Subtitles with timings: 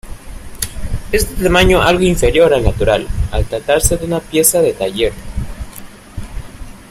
[1.11, 5.13] Es de tamaño algo inferior al natural, al tratarse de una pieza de taller.